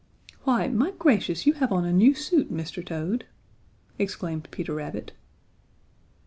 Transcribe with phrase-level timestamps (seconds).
[0.45, 2.83] "Why, my gracious, you have on a new suit, Mr.
[2.83, 3.27] Toad!"
[3.99, 5.11] exclaimed Peter Rabbit.